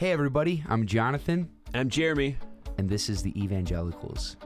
[0.00, 2.38] Hey, everybody, I'm Jonathan, I'm Jeremy.
[2.78, 4.38] and this is the Evangelicals.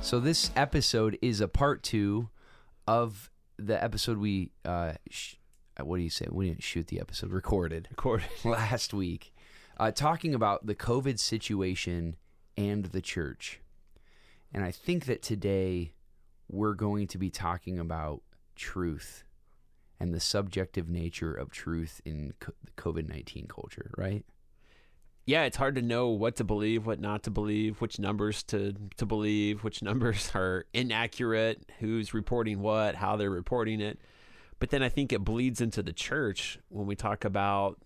[0.00, 2.28] So, this episode is a part two
[2.88, 5.36] of the episode we, uh, sh-
[5.78, 6.26] uh, what do you say?
[6.28, 8.26] We didn't shoot the episode, recorded Recorded.
[8.44, 9.32] last week,
[9.78, 12.16] uh, talking about the COVID situation
[12.56, 13.60] and the church.
[14.52, 15.92] And I think that today
[16.48, 18.22] we're going to be talking about
[18.56, 19.24] truth
[20.00, 22.32] and the subjective nature of truth in
[22.76, 24.24] COVID 19 culture, right?
[25.26, 28.74] Yeah, it's hard to know what to believe, what not to believe, which numbers to
[28.96, 33.98] to believe, which numbers are inaccurate, who's reporting what, how they're reporting it.
[34.58, 37.78] But then I think it bleeds into the church when we talk about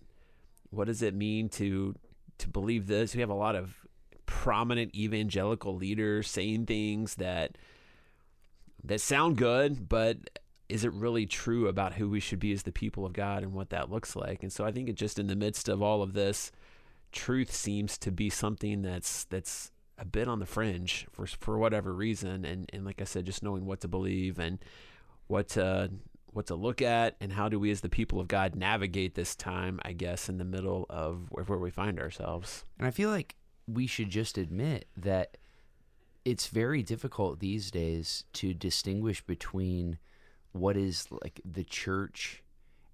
[0.69, 1.95] what does it mean to
[2.39, 3.13] to believe this.
[3.13, 3.75] We have a lot of
[4.25, 7.57] prominent evangelical leaders saying things that
[8.83, 10.17] that sound good, but
[10.69, 13.53] is it really true about who we should be as the people of God and
[13.53, 14.43] what that looks like?
[14.43, 16.51] And so I think it just in the midst of all of this,
[17.11, 21.93] truth seems to be something that's that's a bit on the fringe for for whatever
[21.93, 22.43] reason.
[22.43, 24.59] And and like I said, just knowing what to believe and
[25.27, 25.91] what to
[26.31, 29.35] what to look at and how do we as the people of God navigate this
[29.35, 32.65] time, I guess, in the middle of where, where we find ourselves.
[32.79, 33.35] And I feel like
[33.67, 35.37] we should just admit that
[36.25, 39.97] it's very difficult these days to distinguish between
[40.51, 42.43] what is like the church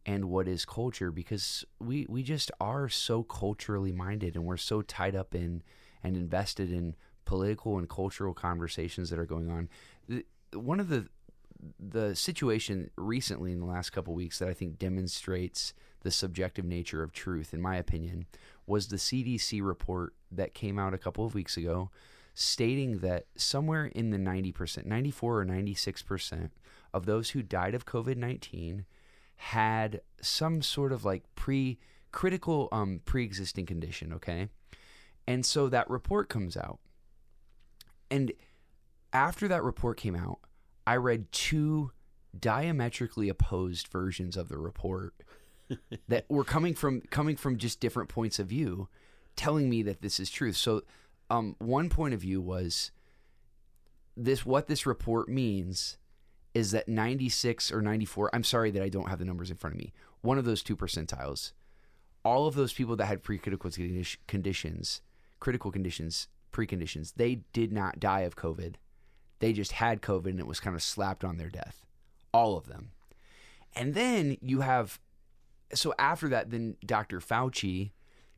[0.05, 4.81] and what is culture because we we just are so culturally minded and we're so
[4.81, 5.61] tied up in
[6.03, 6.95] and invested in
[7.25, 9.69] political and cultural conversations that are going on.
[10.53, 11.07] One of the
[11.77, 17.03] the situation recently in the last couple weeks that I think demonstrates the subjective nature
[17.03, 18.25] of truth, in my opinion,
[18.65, 21.89] was the CDC report that came out a couple of weeks ago
[22.33, 26.51] stating that somewhere in the 90%, 94 or 96%
[26.93, 28.85] of those who died of COVID 19
[29.35, 31.79] had some sort of like pre
[32.11, 34.47] critical um, pre existing condition, okay?
[35.27, 36.79] And so that report comes out.
[38.09, 38.31] And
[39.13, 40.39] after that report came out,
[40.87, 41.91] I read two
[42.37, 45.13] diametrically opposed versions of the report
[46.07, 48.87] that were coming from coming from just different points of view
[49.35, 50.57] telling me that this is truth.
[50.57, 50.83] So
[51.29, 52.91] um, one point of view was
[54.17, 55.97] this what this report means
[56.53, 59.75] is that 96 or 94 i'm sorry that i don't have the numbers in front
[59.75, 61.53] of me one of those two percentiles
[62.25, 63.71] all of those people that had pre-critical
[64.27, 65.01] conditions
[65.39, 68.75] critical conditions preconditions they did not die of covid.
[69.39, 71.85] They just had covid and it was kind of slapped on their death.
[72.33, 72.91] All of them.
[73.75, 74.99] And then you have
[75.73, 77.91] so after that then dr fauci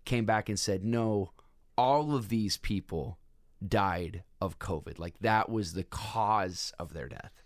[0.05, 1.31] came back and said no
[1.77, 3.17] all of these people
[3.65, 4.99] died of COVID.
[4.99, 7.43] Like that was the cause of their death.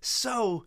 [0.00, 0.66] So,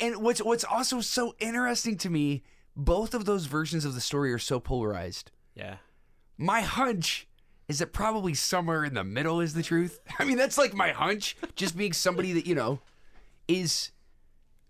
[0.00, 2.42] and what's what's also so interesting to me,
[2.76, 5.30] both of those versions of the story are so polarized.
[5.54, 5.76] Yeah.
[6.38, 7.26] My hunch
[7.68, 10.00] is that probably somewhere in the middle is the truth.
[10.18, 12.80] I mean, that's like my hunch, just being somebody that, you know,
[13.48, 13.90] is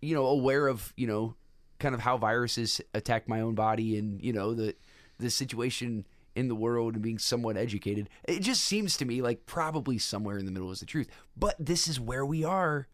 [0.02, 1.34] you know, aware of, you know,
[1.78, 4.75] kind of how viruses attack my own body and, you know, the
[5.19, 8.10] the situation in the world and being somewhat educated.
[8.25, 11.09] It just seems to me like probably somewhere in the middle is the truth.
[11.37, 12.88] But this is where we are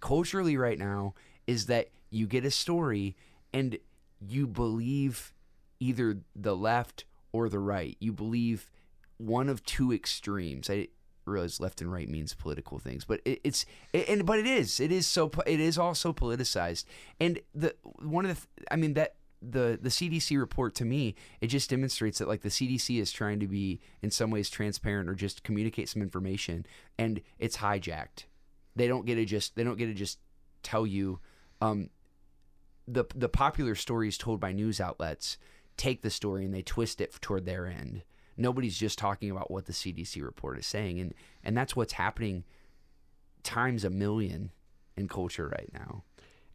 [0.00, 1.14] culturally right now
[1.46, 3.14] is that you get a story
[3.52, 3.78] and
[4.26, 5.34] you believe
[5.80, 7.96] either the left or the right.
[8.00, 8.70] You believe
[9.18, 10.70] one of two extremes.
[10.70, 10.88] I
[11.28, 14.80] realize left and right means political things, but it, it's it, and but it is
[14.80, 16.84] it is so it is also politicized.
[17.20, 21.46] And the one of the I mean that the the CDC report to me it
[21.46, 25.14] just demonstrates that like the CDC is trying to be in some ways transparent or
[25.14, 26.66] just communicate some information
[26.98, 28.24] and it's hijacked.
[28.74, 30.18] They don't get to just they don't get to just
[30.62, 31.20] tell you
[31.60, 31.90] um,
[32.86, 35.38] the the popular stories told by news outlets
[35.76, 38.02] take the story and they twist it toward their end.
[38.38, 42.44] Nobody's just talking about what the CDC report is saying and and that's what's happening
[43.42, 44.50] times a million
[44.96, 46.04] in culture right now.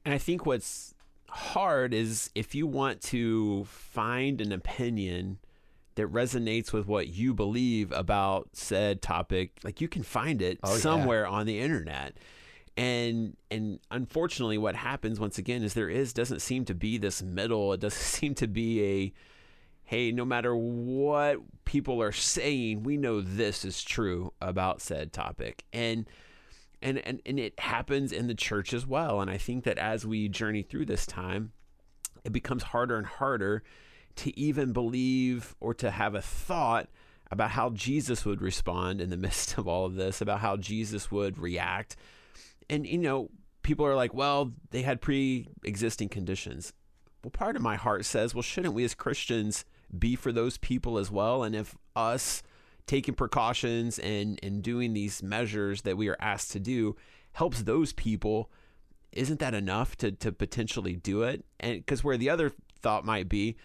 [0.05, 0.95] And I think what's
[1.29, 5.39] hard is if you want to find an opinion
[5.95, 10.75] that resonates with what you believe about said topic, like you can find it oh,
[10.75, 11.29] somewhere yeah.
[11.29, 12.17] on the internet.
[12.75, 17.21] And and unfortunately what happens once again is there is doesn't seem to be this
[17.21, 17.73] middle.
[17.73, 19.13] It doesn't seem to be a
[19.83, 25.63] hey, no matter what people are saying, we know this is true about said topic.
[25.73, 26.07] And
[26.81, 30.05] and, and and it happens in the church as well and i think that as
[30.05, 31.53] we journey through this time
[32.25, 33.63] it becomes harder and harder
[34.15, 36.89] to even believe or to have a thought
[37.31, 41.11] about how Jesus would respond in the midst of all of this, about how Jesus
[41.11, 41.95] would react.
[42.69, 43.29] And, you know,
[43.63, 46.73] people are like, well, they had pre existing conditions.
[47.23, 49.65] Well, part of my heart says, well, shouldn't we as Christians
[49.97, 51.43] be for those people as well?
[51.43, 52.43] And if us
[52.85, 56.95] taking precautions and, and doing these measures that we are asked to do
[57.33, 58.49] helps those people,
[59.11, 61.45] isn't that enough to, to potentially do it?
[61.59, 62.51] And because where the other
[62.81, 63.55] thought might be,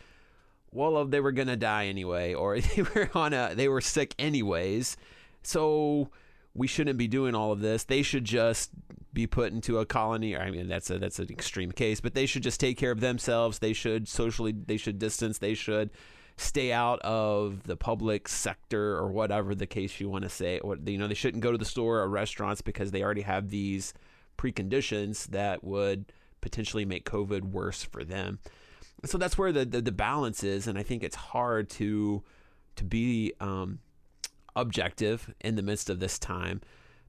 [0.71, 4.15] well, oh, they were gonna die anyway, or they were on a they were sick
[4.19, 4.97] anyways,
[5.43, 6.11] so
[6.55, 7.85] we shouldn't be doing all of this.
[7.85, 8.71] They should just
[9.13, 10.37] be put into a colony.
[10.37, 13.01] I mean, that's a that's an extreme case, but they should just take care of
[13.01, 13.59] themselves.
[13.59, 15.39] They should socially, they should distance.
[15.39, 15.91] They should
[16.39, 20.59] stay out of the public sector or whatever the case you want to say.
[20.61, 23.51] Or you know, they shouldn't go to the store or restaurants because they already have
[23.51, 23.93] these
[24.39, 28.39] preconditions that would potentially make COVID worse for them.
[29.05, 32.23] So that's where the, the, the balance is, and I think it's hard to
[32.77, 33.81] to be um,
[34.55, 36.61] objective in the midst of this time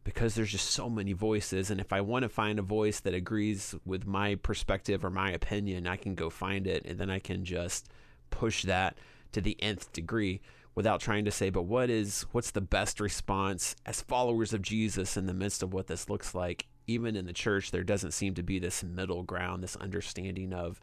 [0.04, 3.14] because there's just so many voices and if i want to find a voice that
[3.14, 7.20] agrees with my perspective or my opinion i can go find it and then i
[7.20, 7.90] can just
[8.30, 8.98] push that
[9.32, 10.42] to the nth degree
[10.76, 15.18] without trying to say but what is what's the best response as followers of jesus
[15.18, 16.68] in the midst of what this looks like?
[16.88, 20.80] Even in the church there doesn't seem to be this middle ground this understanding of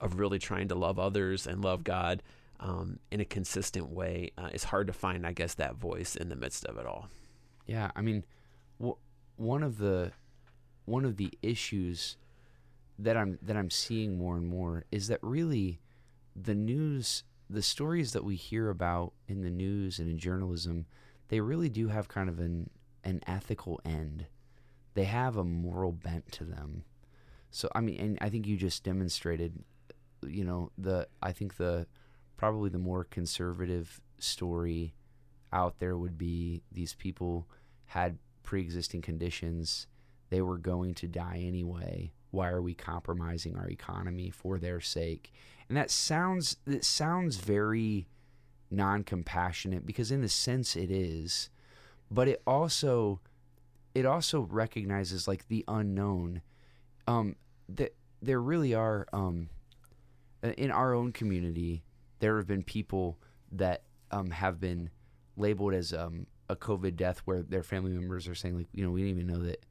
[0.00, 2.22] of really trying to love others and love god
[2.60, 4.30] um, in a consistent way.
[4.38, 7.08] Uh, it's hard to find i guess that voice in the midst of it all.
[7.66, 8.24] Yeah, I mean,
[9.36, 10.12] one of the
[10.84, 12.16] one of the issues
[12.98, 15.80] that I'm that I'm seeing more and more is that really
[16.34, 20.86] the news, the stories that we hear about in the news and in journalism,
[21.28, 22.70] they really do have kind of an
[23.04, 24.26] an ethical end.
[24.94, 26.84] They have a moral bent to them.
[27.50, 29.62] So I mean, and I think you just demonstrated,
[30.26, 31.86] you know, the I think the
[32.36, 34.94] probably the more conservative story
[35.52, 37.46] out there would be these people
[37.86, 39.86] had pre-existing conditions
[40.30, 45.32] they were going to die anyway why are we compromising our economy for their sake?
[45.68, 48.08] And that sounds it sounds very
[48.70, 51.50] non-compassionate because in the sense it is
[52.10, 53.20] but it also
[53.94, 56.40] it also recognizes like the unknown
[57.06, 57.36] um
[57.68, 59.48] that there really are um
[60.56, 61.84] in our own community
[62.20, 63.18] there have been people
[63.50, 64.88] that um have been
[65.36, 68.90] labeled as um a covid death where their family members are saying like you know
[68.90, 69.64] we didn't even know that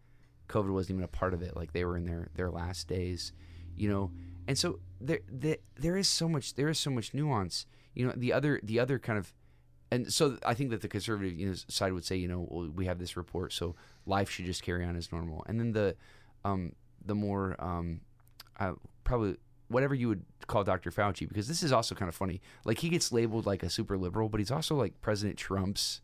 [0.51, 3.31] covid wasn't even a part of it like they were in their their last days
[3.75, 4.11] you know
[4.47, 7.65] and so there there, there is so much there is so much nuance
[7.95, 9.33] you know the other the other kind of
[9.91, 12.69] and so I think that the conservative you know, side would say, you know, well,
[12.69, 13.75] we have this report, so
[14.05, 15.43] life should just carry on as normal.
[15.47, 15.97] And then the,
[16.45, 16.71] um,
[17.05, 17.99] the more, um,
[18.57, 19.35] uh, probably
[19.67, 20.91] whatever you would call Dr.
[20.91, 22.41] Fauci, because this is also kind of funny.
[22.63, 25.99] Like he gets labeled like a super liberal, but he's also like President Trump's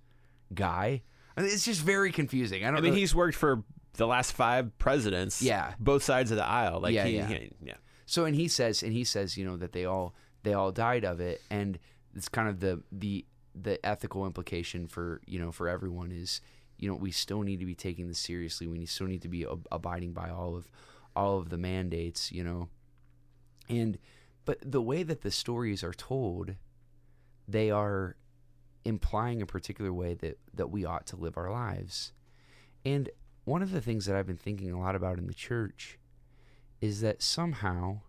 [0.54, 1.04] guy.
[1.38, 2.66] I mean, it's just very confusing.
[2.66, 2.80] I don't.
[2.80, 2.98] I mean, know.
[2.98, 3.64] he's worked for
[3.98, 5.42] the last five presidents.
[5.42, 5.74] Yeah.
[5.80, 6.80] both sides of the aisle.
[6.80, 7.28] Like Yeah, he, yeah.
[7.28, 7.74] he- yeah.
[8.06, 11.04] So and he says and he says you know that they all they all died
[11.04, 11.78] of it and
[12.16, 16.40] it's kind of the the the ethical implication for you know for everyone is
[16.78, 19.44] you know we still need to be taking this seriously we still need to be
[19.46, 20.72] ab- abiding by all of
[21.16, 22.70] all of the mandates you know
[23.68, 23.98] and
[24.46, 26.54] but the way that the stories are told
[27.48, 28.16] they are
[28.86, 32.14] implying a particular way that that we ought to live our lives
[32.86, 33.10] and
[33.48, 35.98] one of the things that I've been thinking a lot about in the church
[36.82, 38.02] is that somehow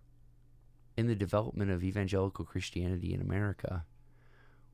[0.96, 3.84] in the development of evangelical Christianity in America,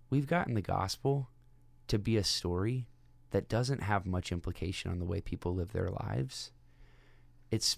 [0.09, 1.29] we've gotten the gospel
[1.89, 2.87] to be a story
[3.31, 6.51] that doesn't have much implication on the way people live their lives.
[7.51, 7.77] It's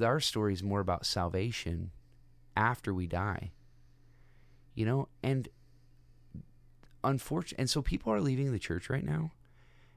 [0.00, 1.90] our story is more about salvation
[2.56, 3.50] after we die.
[4.76, 5.48] You know, and
[7.02, 9.32] unfortunately, and so people are leaving the church right now.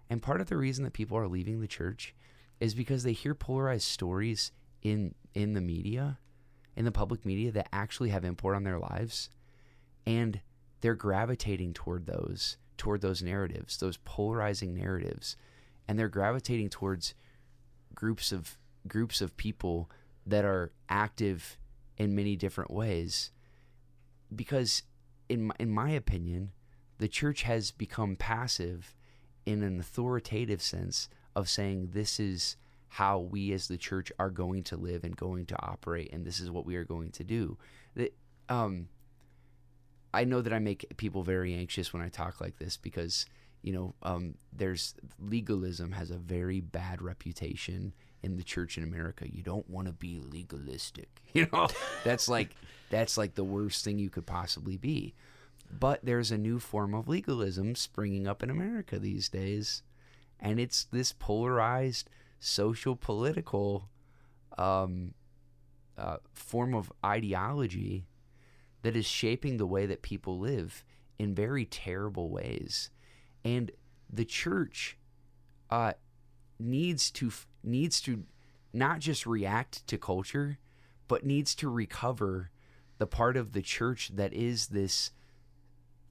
[0.09, 2.13] And part of the reason that people are leaving the church
[2.59, 6.19] is because they hear polarized stories in in the media,
[6.75, 9.29] in the public media that actually have import on their lives,
[10.05, 10.41] and
[10.81, 15.35] they're gravitating toward those toward those narratives, those polarizing narratives,
[15.87, 17.13] and they're gravitating towards
[17.95, 18.57] groups of
[18.87, 19.89] groups of people
[20.25, 21.57] that are active
[21.97, 23.31] in many different ways.
[24.35, 24.83] Because
[25.29, 26.51] in my, in my opinion
[26.97, 28.95] the church has become passive
[29.45, 32.57] in an authoritative sense of saying this is
[32.89, 36.39] how we as the church are going to live and going to operate and this
[36.39, 37.57] is what we are going to do
[37.95, 38.13] that
[38.49, 38.87] um
[40.13, 43.25] I know that I make people very anxious when I talk like this because
[43.63, 49.25] you know um, there's legalism has a very bad reputation in the church in America.
[49.29, 51.67] You don't want to be legalistic, you know.
[52.03, 52.55] that's like
[52.89, 55.15] that's like the worst thing you could possibly be.
[55.79, 59.81] But there's a new form of legalism springing up in America these days,
[60.39, 63.89] and it's this polarized social political
[64.57, 65.13] um,
[65.97, 68.05] uh, form of ideology
[68.81, 70.83] that is shaping the way that people live
[71.17, 72.89] in very terrible ways,
[73.43, 73.71] and
[74.11, 74.97] the church
[75.69, 75.93] uh,
[76.59, 77.31] needs to
[77.63, 78.23] needs to
[78.73, 80.57] not just react to culture,
[81.07, 82.51] but needs to recover
[82.97, 85.11] the part of the church that is this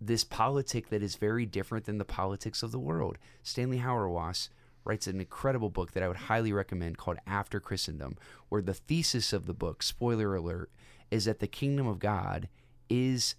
[0.06, 3.18] this politic that is very different than the politics of the world.
[3.42, 4.49] Stanley Hauerwas
[4.85, 8.16] writes an incredible book that I would highly recommend called After Christendom,
[8.49, 10.71] where the thesis of the book, spoiler alert,
[11.11, 12.49] is that the kingdom of God
[12.88, 13.37] is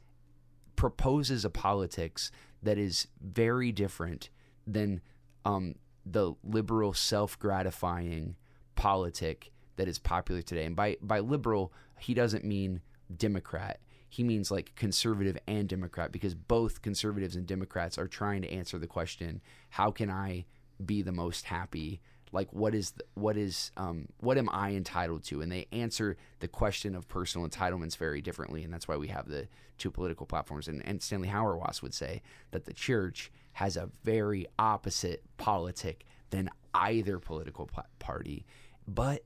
[0.75, 4.29] proposes a politics that is very different
[4.65, 5.01] than
[5.46, 8.36] um, the liberal self-gratifying
[8.75, 10.65] politic that is popular today.
[10.65, 12.82] And by by liberal, he doesn't mean
[13.15, 13.79] Democrat.
[14.13, 18.77] He means like conservative and Democrat because both conservatives and Democrats are trying to answer
[18.77, 19.41] the question,
[19.72, 20.46] how can I
[20.86, 22.00] be the most happy?
[22.32, 25.41] Like what is the, what is um, what am I entitled to?
[25.41, 29.27] And they answer the question of personal entitlements very differently, and that's why we have
[29.27, 29.48] the
[29.79, 30.67] two political platforms.
[30.67, 36.51] And, and Stanley Hauerwas would say that the church has a very opposite politic than
[36.75, 37.67] either political
[37.98, 38.46] party.
[38.88, 39.24] But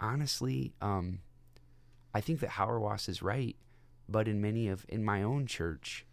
[0.00, 1.20] honestly, um,
[2.12, 3.54] I think that Hauerwas is right.
[4.08, 6.06] But in many of in my own church,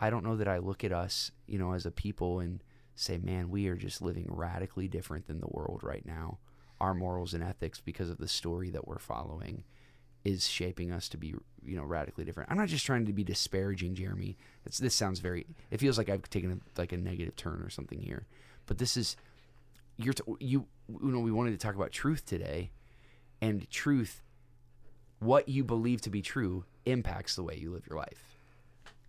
[0.00, 2.62] I don't know that I look at us, you know, as a people and
[2.94, 6.38] say, man, we are just living radically different than the world right now.
[6.80, 9.64] Our morals and ethics, because of the story that we're following,
[10.24, 12.50] is shaping us to be, you know, radically different.
[12.50, 14.36] I'm not just trying to be disparaging, Jeremy.
[14.64, 15.46] It's, this sounds very.
[15.70, 18.26] It feels like I've taken a, like a negative turn or something here,
[18.66, 19.16] but this is
[19.96, 22.72] you're t- you you know we wanted to talk about truth today,
[23.40, 24.22] and truth,
[25.18, 28.36] what you believe to be true impacts the way you live your life.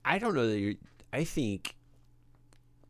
[0.04, 0.76] I don't know that you're.
[1.12, 1.76] I think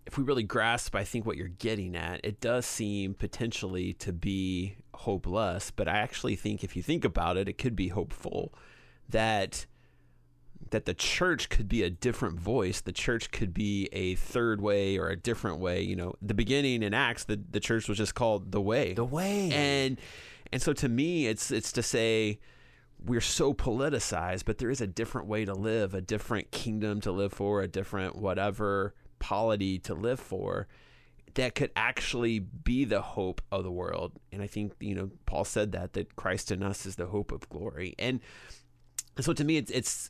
[0.05, 4.13] if we really grasp, I think what you're getting at, it does seem potentially to
[4.13, 5.71] be hopeless.
[5.71, 8.53] But I actually think if you think about it, it could be hopeful
[9.09, 9.65] that
[10.71, 12.81] that the church could be a different voice.
[12.81, 15.81] The church could be a third way or a different way.
[15.81, 18.93] You know, the beginning in Acts, the, the church was just called the way.
[18.93, 19.49] The way.
[19.51, 19.99] And
[20.51, 22.39] and so to me, it's it's to say
[23.07, 27.11] we're so politicized, but there is a different way to live, a different kingdom to
[27.11, 30.67] live for, a different whatever polity to live for
[31.35, 34.13] that could actually be the hope of the world.
[34.31, 37.31] And I think, you know, Paul said that, that Christ in us is the hope
[37.31, 37.95] of glory.
[37.97, 38.19] And
[39.19, 40.09] so to me, it's, it's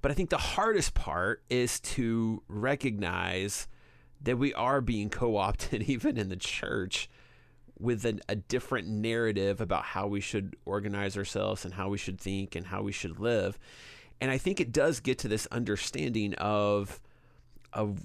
[0.00, 3.68] but I think the hardest part is to recognize
[4.20, 7.08] that we are being co opted, even in the church,
[7.82, 12.20] with an, a different narrative about how we should organize ourselves and how we should
[12.20, 13.58] think and how we should live.
[14.20, 17.00] And I think it does get to this understanding of,
[17.72, 17.98] of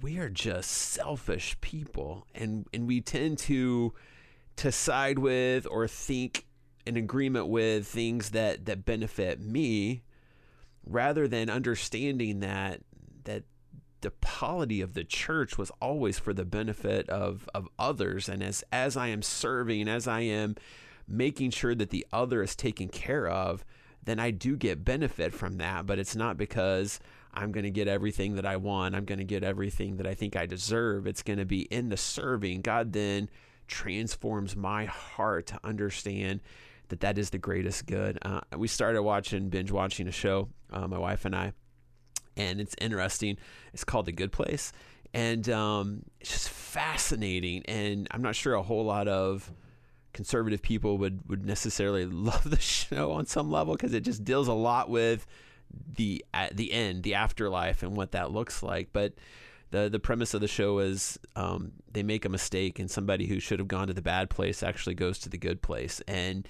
[0.00, 3.92] we are just selfish people and, and we tend to
[4.56, 6.46] to side with or think
[6.86, 10.02] in agreement with things that, that benefit me
[10.86, 12.80] rather than understanding that
[14.06, 18.28] the polity of the church was always for the benefit of of others.
[18.28, 20.54] And as as I am serving as I am
[21.08, 23.64] making sure that the other is taken care of
[24.04, 25.86] then I do get benefit from that.
[25.86, 27.00] But it's not because
[27.34, 30.14] I'm going to get everything that I want I'm going to get everything that I
[30.14, 31.08] think I deserve.
[31.08, 32.60] It's going to be in the serving.
[32.60, 33.28] God then
[33.66, 36.42] transforms my heart to understand
[36.90, 38.20] that that is the greatest good.
[38.22, 41.54] Uh, we started watching binge watching a show, uh, my wife and I,
[42.36, 43.38] and it's interesting.
[43.72, 44.72] It's called The Good Place,
[45.14, 47.64] and um, it's just fascinating.
[47.66, 49.50] And I'm not sure a whole lot of
[50.12, 54.48] conservative people would would necessarily love the show on some level because it just deals
[54.48, 55.26] a lot with
[55.94, 58.88] the at the end, the afterlife, and what that looks like.
[58.92, 59.14] But
[59.70, 63.40] the the premise of the show is um, they make a mistake, and somebody who
[63.40, 66.46] should have gone to the bad place actually goes to the good place, and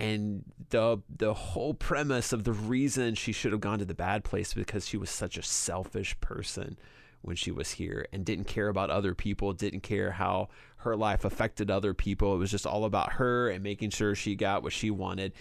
[0.00, 4.24] and the the whole premise of the reason she should have gone to the bad
[4.24, 6.78] place because she was such a selfish person
[7.20, 11.26] when she was here and didn't care about other people, didn't care how her life
[11.26, 12.34] affected other people.
[12.34, 15.34] It was just all about her and making sure she got what she wanted.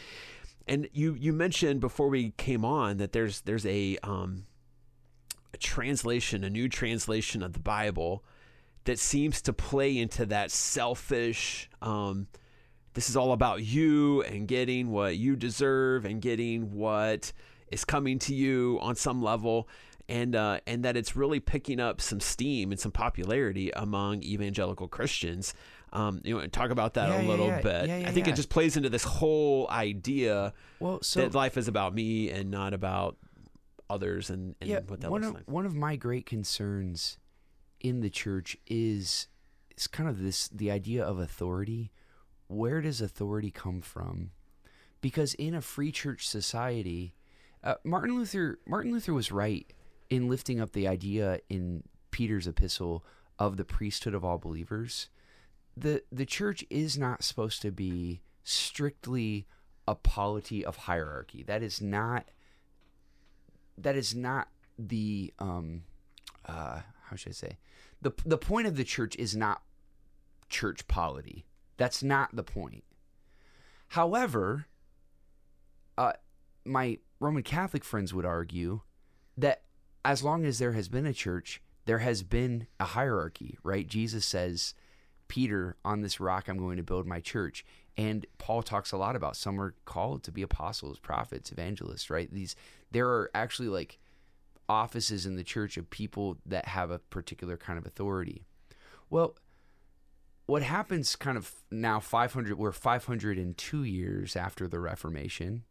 [0.67, 4.45] And you you mentioned before we came on that there's there's a um
[5.53, 8.25] a translation, a new translation of the Bible
[8.83, 12.27] that seems to play into that selfish um
[12.93, 17.31] this is all about you and getting what you deserve and getting what
[17.71, 19.67] is coming to you on some level
[20.09, 24.87] and uh, and that it's really picking up some steam and some popularity among evangelical
[24.87, 25.53] Christians.
[25.93, 27.87] Um, you know, talk about that yeah, a little yeah, bit.
[27.87, 31.67] yeah, I think it just plays into this whole idea well, so, that life is
[31.67, 33.17] about me and not about
[33.89, 35.49] others and, and yeah, what that one looks of like.
[35.49, 37.17] one of my great concerns
[37.79, 39.27] in the church is
[39.77, 41.91] is kind of this the idea of authority.
[42.49, 44.31] Where does authority come from?
[45.01, 47.13] Because in a free church society,
[47.63, 49.71] uh, Martin Luther Martin Luther was right
[50.09, 53.05] in lifting up the idea in Peter's epistle
[53.37, 55.09] of the priesthood of all believers.
[55.77, 59.45] The the church is not supposed to be strictly
[59.87, 61.43] a polity of hierarchy.
[61.43, 62.29] That is not
[63.77, 65.83] that is not the um
[66.47, 67.57] uh how should I say?
[68.01, 69.61] The the point of the church is not
[70.49, 71.45] church polity.
[71.79, 72.83] That's not the point.
[73.87, 74.67] However,
[75.97, 76.13] uh
[76.65, 78.81] my Roman Catholic friends would argue
[79.37, 79.63] that
[80.05, 83.87] as long as there has been a church, there has been a hierarchy, right?
[83.87, 84.75] Jesus says,
[85.27, 87.65] Peter, on this rock I'm going to build my church.
[87.97, 92.29] And Paul talks a lot about some are called to be apostles, prophets, evangelists, right?
[92.31, 92.55] These
[92.91, 93.99] there are actually like
[94.67, 98.45] offices in the church of people that have a particular kind of authority.
[99.09, 99.35] Well,
[100.49, 105.63] what happens kind of now 500 we're 502 years after the reformation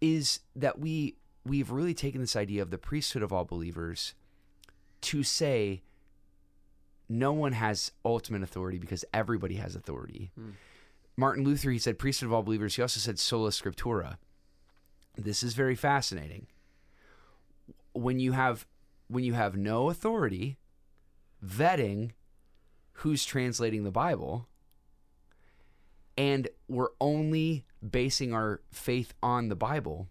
[0.00, 4.14] is that we we've really taken this idea of the priesthood of all believers
[5.00, 5.82] to say
[7.08, 10.30] no one has ultimate authority because everybody has authority.
[10.36, 10.50] Hmm.
[11.16, 12.76] Martin Luther, he said priesthood of all believers.
[12.76, 14.18] He also said sola scriptura.
[15.16, 16.46] This is very fascinating.
[17.94, 18.64] When you have
[19.08, 20.56] when you have no authority
[21.44, 22.12] vetting
[23.00, 24.46] who's translating the Bible
[26.18, 30.08] and we're only basing our faith on the Bible,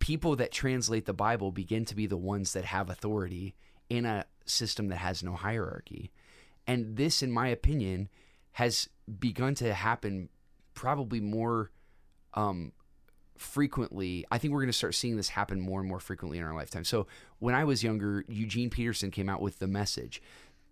[0.00, 3.54] people that translate the Bible begin to be the ones that have authority
[3.88, 6.10] in a system that has no hierarchy.
[6.66, 8.08] And this, in my opinion,
[8.52, 8.88] has
[9.20, 10.30] begun to happen
[10.74, 11.70] probably more
[12.34, 12.72] um,
[13.38, 14.24] frequently.
[14.32, 16.54] I think we're going to start seeing this happen more and more frequently in our
[16.54, 16.84] lifetime.
[16.84, 17.06] So
[17.38, 20.20] when I was younger, Eugene Peterson came out with the message.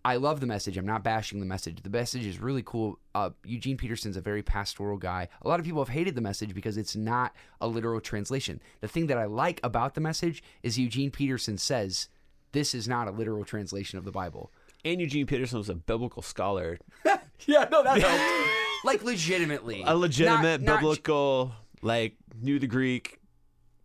[0.05, 0.77] I love the message.
[0.77, 1.83] I'm not bashing the message.
[1.83, 2.99] The message is really cool.
[3.15, 5.29] Uh, Eugene Peterson's a very pastoral guy.
[5.43, 8.61] A lot of people have hated the message because it's not a literal translation.
[8.81, 12.09] The thing that I like about the message is Eugene Peterson says
[12.51, 14.51] this is not a literal translation of the Bible.
[14.85, 16.79] And Eugene Peterson was a biblical scholar,
[17.47, 18.51] Yeah, no, that helped.
[18.85, 23.19] like legitimately, a legitimate Not- not- biblical, like knew the Greek.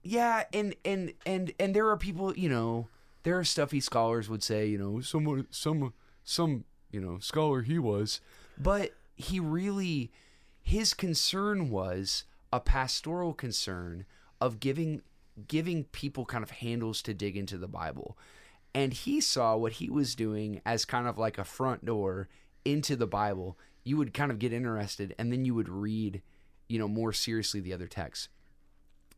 [0.03, 2.87] Yeah, and and and and there are people, you know,
[3.23, 5.93] there are stuffy scholars would say, you know, someone, some,
[6.27, 8.19] some, you know, scholar he was,
[8.57, 10.11] but he really,
[10.61, 14.05] his concern was a pastoral concern
[14.41, 15.01] of giving
[15.47, 18.17] giving people kind of handles to dig into the Bible.
[18.73, 22.27] And he saw what he was doing as kind of like a front door
[22.65, 23.57] into the Bible.
[23.83, 26.23] You would kind of get interested and then you would read,
[26.67, 28.29] you know, more seriously the other texts.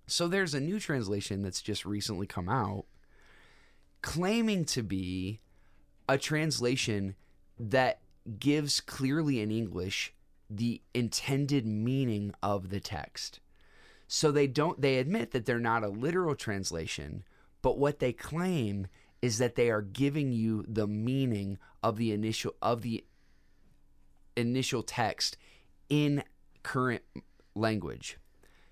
[0.07, 2.85] So there's a new translation that's just recently come out
[4.01, 5.39] claiming to be
[6.09, 7.15] a translation
[7.57, 8.01] that
[8.39, 10.13] gives clearly in English
[10.49, 13.39] the intended meaning of the text.
[14.07, 17.23] So they don't they admit that they're not a literal translation,
[17.61, 18.87] but what they claim
[19.21, 23.05] is that they are giving you the meaning of the initial of the
[24.35, 25.37] initial text
[25.89, 26.23] in
[26.63, 27.03] current
[27.53, 28.17] language.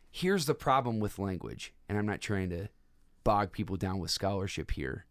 [0.09, 2.69] Here's the problem with language, and I'm not trying to
[3.23, 5.05] bog people down with scholarship here.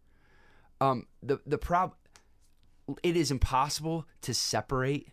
[0.81, 1.95] Um, the the prob
[3.03, 5.09] it is impossible to separate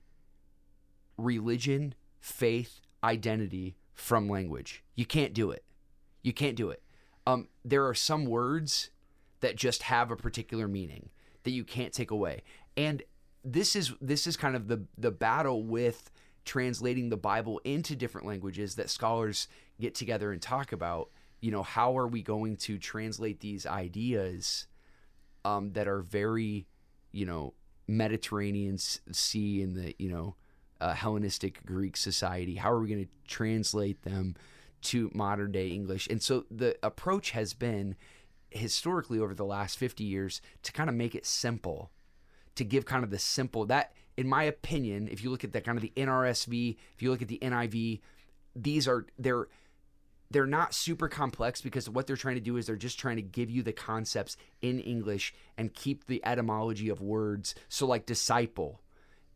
[1.17, 4.83] religion, faith, identity from language.
[4.95, 5.65] You can't do it.
[6.23, 6.83] You can't do it.
[7.27, 8.91] Um, there are some words
[9.41, 11.11] that just have a particular meaning
[11.43, 12.43] that you can't take away.
[12.77, 13.03] And
[13.45, 16.11] this is this is kind of the the battle with
[16.45, 19.49] translating the Bible into different languages that scholars
[19.81, 21.11] get together and talk about.
[21.41, 24.67] You know, how are we going to translate these ideas
[25.45, 26.67] um, that are very,
[27.13, 27.53] you know,
[27.87, 30.37] Mediterranean Sea and the you know
[30.81, 32.57] uh, Hellenistic Greek society?
[32.57, 34.37] How are we going to translate them
[34.83, 36.09] to modern day English?
[36.09, 37.97] And so the approach has been
[38.51, 41.91] historically over the last 50 years to kind of make it simple
[42.55, 45.61] to give kind of the simple that in my opinion if you look at the
[45.61, 48.01] kind of the NRSV if you look at the NIV
[48.55, 49.49] these are they're
[50.35, 53.23] they're not super complex because what they're trying to do is they're just trying to
[53.23, 58.81] give you the concepts in English and keep the etymology of words so like disciple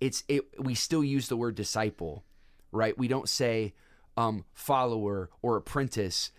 [0.00, 2.24] it's it we still use the word disciple
[2.72, 3.72] right we don't say
[4.16, 6.32] um follower or apprentice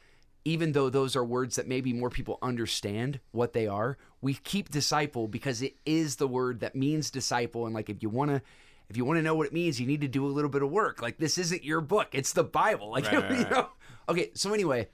[0.45, 4.69] even though those are words that maybe more people understand what they are, we keep
[4.69, 7.65] disciple because it is the word that means disciple.
[7.65, 8.41] And like, if you want to,
[8.89, 10.63] if you want to know what it means, you need to do a little bit
[10.63, 11.01] of work.
[11.01, 12.91] Like, this isn't your book; it's the Bible.
[12.91, 13.69] Like, Right, you know.
[14.09, 14.87] Okay, so anyway,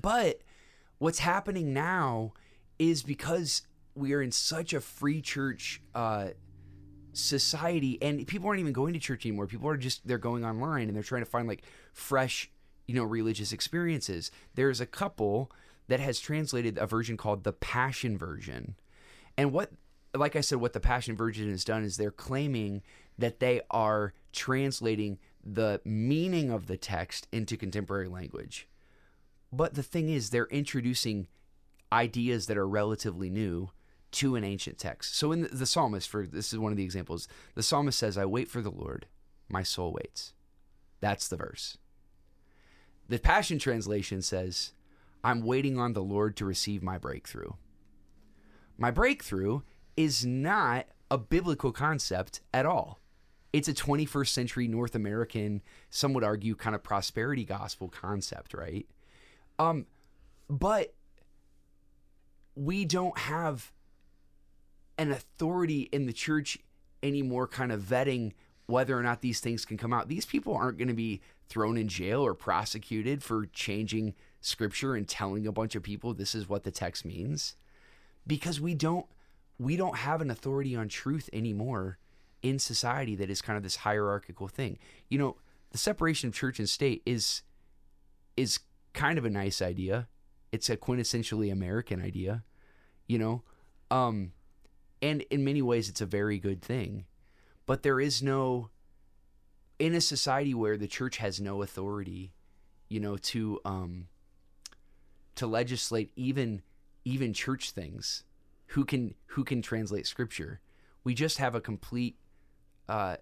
[0.00, 0.40] but
[0.98, 2.32] what's happening now
[2.78, 3.62] is because
[3.96, 6.28] we are in such a free church uh,
[7.12, 9.48] society and people aren't even going to church anymore.
[9.48, 12.48] People are just they're going online and they're trying to find like fresh
[12.86, 14.30] you know religious experiences.
[14.54, 15.50] There's a couple
[15.88, 18.76] that has translated a version called the passion version.
[19.36, 19.72] And what
[20.14, 22.82] like i said what the passion version has done is they're claiming
[23.16, 28.68] that they are translating the meaning of the text into contemporary language
[29.52, 31.26] but the thing is they're introducing
[31.92, 33.70] ideas that are relatively new
[34.12, 35.16] to an ancient text.
[35.16, 38.16] So in the, the, psalmist, for this is one of the examples, the psalmist says,
[38.16, 39.06] "I wait for the Lord,
[39.48, 40.32] my soul waits."
[41.00, 41.78] That's the verse.
[43.08, 44.72] The Passion Translation says,
[45.24, 47.52] "I'm waiting on the Lord to receive my breakthrough."
[48.78, 49.60] My breakthrough
[49.96, 52.99] is not a biblical concept at all.
[53.52, 58.86] It's a 21st century North American, some would argue, kind of prosperity gospel concept, right?
[59.58, 59.86] Um,
[60.48, 60.94] but
[62.54, 63.72] we don't have
[64.98, 66.58] an authority in the church
[67.02, 68.32] anymore kind of vetting
[68.66, 70.08] whether or not these things can come out.
[70.08, 75.08] These people aren't going to be thrown in jail or prosecuted for changing scripture and
[75.08, 77.56] telling a bunch of people this is what the text means
[78.26, 79.06] because we don't
[79.58, 81.98] we don't have an authority on truth anymore
[82.42, 84.78] in society that is kind of this hierarchical thing.
[85.08, 85.36] You know,
[85.70, 87.42] the separation of church and state is
[88.36, 88.60] is
[88.92, 90.08] kind of a nice idea.
[90.52, 92.44] It's a quintessentially American idea,
[93.06, 93.42] you know.
[93.90, 94.32] Um
[95.02, 97.04] and in many ways it's a very good thing
[97.66, 98.70] but there is no
[99.78, 102.32] in a society where the church has no authority
[102.88, 104.08] you know to um
[105.34, 106.62] to legislate even
[107.04, 108.24] even church things
[108.68, 110.60] who can who can translate scripture
[111.02, 112.16] we just have a complete
[112.90, 113.16] uh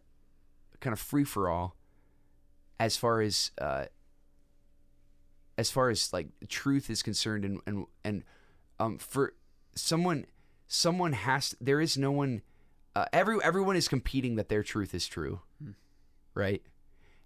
[0.81, 1.77] kind of free for all
[2.81, 3.85] as far as uh
[5.59, 8.25] as far as like truth is concerned and and and
[8.81, 9.35] um for
[9.75, 10.25] someone
[10.67, 12.43] someone has there is no one
[12.97, 15.73] uh, every everyone is competing that their truth is true hmm.
[16.35, 16.63] right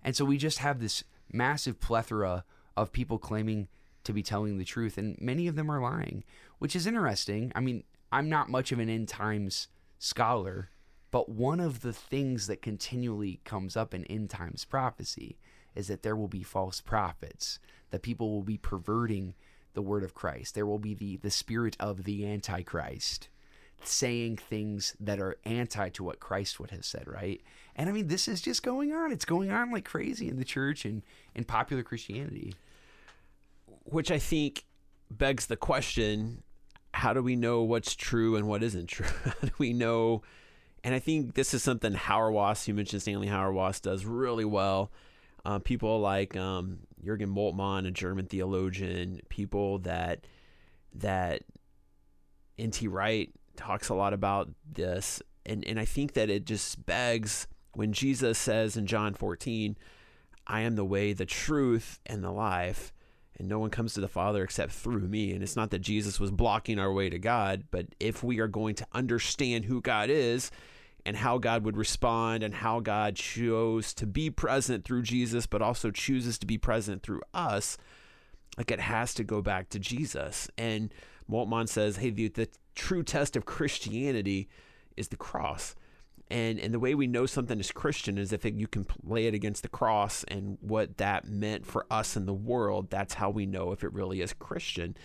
[0.02, 2.44] and so we just have this massive plethora
[2.76, 3.68] of people claiming
[4.05, 6.24] to be telling the truth and many of them are lying
[6.59, 10.70] which is interesting i mean i'm not much of an end times scholar
[11.12, 15.37] but one of the things that continually comes up in end times prophecy
[15.77, 19.35] is that there will be false prophets that people will be perverting
[19.75, 20.55] the word of Christ.
[20.55, 23.29] There will be the the spirit of the antichrist
[23.85, 27.40] saying things that are anti to what Christ would have said, right?
[27.77, 29.12] And I mean, this is just going on.
[29.12, 31.03] It's going on like crazy in the church and
[31.35, 32.55] in popular Christianity.
[33.85, 34.64] Which I think
[35.11, 36.42] begs the question
[36.94, 39.07] how do we know what's true and what isn't true?
[39.25, 40.22] how do we know?
[40.85, 44.90] And I think this is something Hauerwas, you mentioned Stanley Hauerwas, does really well.
[45.45, 50.27] Uh, people like um, Jürgen Moltmann, a German theologian, people that
[50.95, 51.42] that
[52.59, 52.87] N.T.
[52.88, 57.92] Wright talks a lot about this, and and I think that it just begs when
[57.92, 59.77] Jesus says in John 14,
[60.47, 62.92] "I am the way, the truth, and the life."
[63.38, 65.33] and no one comes to the Father except through me.
[65.33, 68.47] And it's not that Jesus was blocking our way to God, but if we are
[68.47, 70.51] going to understand who God is
[71.05, 75.62] and how God would respond and how God chose to be present through Jesus, but
[75.62, 77.77] also chooses to be present through us,
[78.57, 80.49] like it has to go back to Jesus.
[80.57, 80.93] And
[81.31, 84.49] Moltmann says, hey, the, the true test of Christianity
[84.97, 85.75] is the cross.
[86.31, 89.27] And, and the way we know something is Christian is if it, you can lay
[89.27, 92.91] it against the cross and what that meant for us in the world.
[92.91, 94.97] That's how we know if it really is Christian.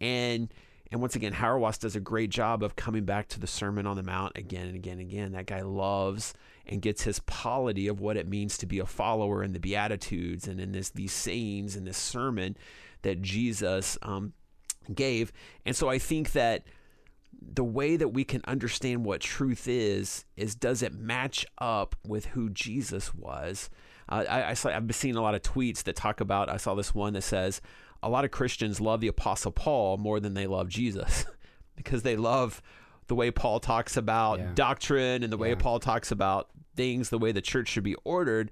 [0.00, 0.48] And
[0.92, 3.96] and once again, Hauerwas does a great job of coming back to the Sermon on
[3.96, 5.32] the Mount again and again and again.
[5.32, 6.34] That guy loves
[6.66, 10.46] and gets his polity of what it means to be a follower in the Beatitudes
[10.46, 12.58] and in this these sayings in this sermon
[13.00, 14.34] that Jesus um,
[14.94, 15.32] gave.
[15.64, 16.64] And so I think that
[17.40, 22.26] the way that we can understand what truth is is does it match up with
[22.26, 23.70] who Jesus was?
[24.10, 26.50] Uh, I, I saw, I've been seeing a lot of tweets that talk about.
[26.50, 27.62] I saw this one that says
[28.02, 31.24] a lot of Christians love the Apostle Paul more than they love Jesus
[31.76, 32.62] because they love
[33.06, 34.50] the way Paul talks about yeah.
[34.54, 35.56] doctrine and the way yeah.
[35.56, 38.50] Paul talks about things, the way the church should be ordered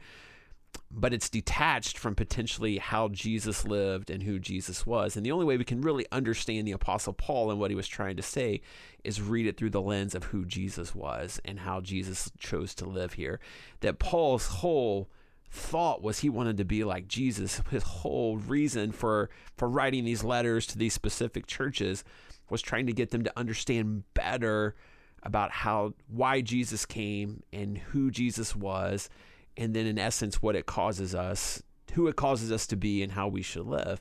[0.90, 5.16] but it's detached from potentially how Jesus lived and who Jesus was.
[5.16, 7.86] And the only way we can really understand the Apostle Paul and what he was
[7.86, 8.60] trying to say
[9.04, 12.86] is read it through the lens of who Jesus was and how Jesus chose to
[12.86, 13.38] live here.
[13.80, 15.08] That Paul's whole
[15.50, 17.60] thought was he wanted to be like Jesus.
[17.70, 22.04] His whole reason for for writing these letters to these specific churches
[22.48, 24.74] was trying to get them to understand better
[25.22, 29.10] about how why Jesus came and who Jesus was
[29.56, 33.12] and then in essence what it causes us, who it causes us to be, and
[33.12, 34.00] how we should live.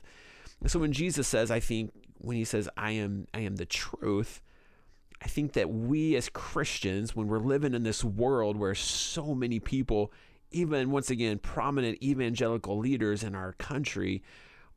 [0.66, 4.40] So when Jesus says, I think when he says I am I am the truth,
[5.22, 9.58] I think that we as Christians, when we're living in this world where so many
[9.58, 10.12] people,
[10.50, 14.22] even once again, prominent evangelical leaders in our country,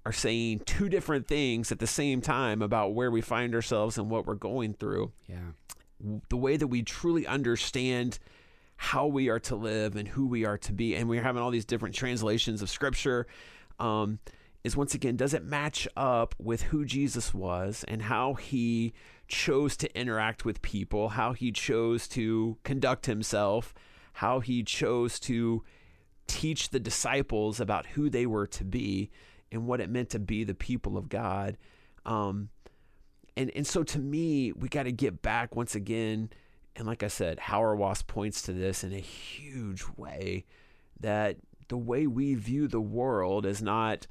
[0.05, 4.09] are saying two different things at the same time about where we find ourselves and
[4.09, 5.11] what we're going through.
[5.27, 5.51] Yeah.
[6.29, 8.19] The way that we truly understand
[8.75, 11.51] how we are to live and who we are to be, and we're having all
[11.51, 13.27] these different translations of scripture.
[13.79, 14.19] Um,
[14.63, 18.93] is once again, does it match up with who Jesus was and how he
[19.27, 23.73] chose to interact with people, how he chose to conduct himself,
[24.13, 25.63] how he chose to
[26.27, 29.11] teach the disciples about who they were to be
[29.51, 31.57] and what it meant to be the people of God.
[32.05, 32.49] Um,
[33.35, 36.29] and and so to me, we got to get back once again.
[36.75, 40.45] And like I said, Howard Hauerwas points to this in a huge way
[40.99, 44.07] that the way we view the world is not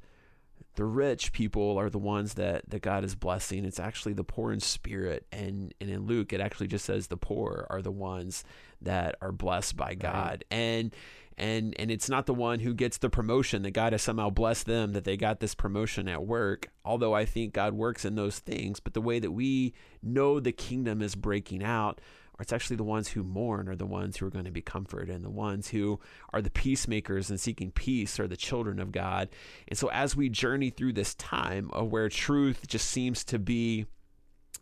[0.75, 3.65] the rich people are the ones that, that God is blessing.
[3.65, 5.25] It's actually the poor in spirit.
[5.31, 8.43] And, and in Luke, it actually just says the poor are the ones
[8.81, 10.45] that are blessed by God.
[10.51, 10.57] Right.
[10.57, 10.95] And
[11.37, 14.67] and and it's not the one who gets the promotion that God has somehow blessed
[14.67, 16.69] them that they got this promotion at work.
[16.85, 20.51] Although I think God works in those things, but the way that we know the
[20.51, 21.99] kingdom is breaking out
[22.39, 25.09] it's actually the ones who mourn are the ones who are going to be comforted
[25.09, 25.99] and the ones who
[26.31, 29.29] are the peacemakers and seeking peace are the children of God.
[29.67, 33.85] And so as we journey through this time of where truth just seems to be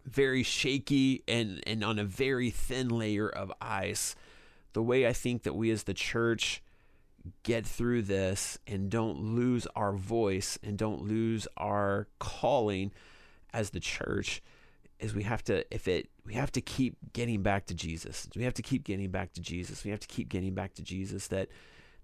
[0.05, 4.15] very shaky and and on a very thin layer of ice,
[4.73, 6.61] the way I think that we as the church
[7.43, 12.91] get through this and don't lose our voice and don't lose our calling
[13.53, 14.41] as the church
[14.99, 18.27] is we have to if it we have to keep getting back to Jesus.
[18.35, 19.83] We have to keep getting back to Jesus.
[19.83, 21.49] We have to keep getting back to Jesus that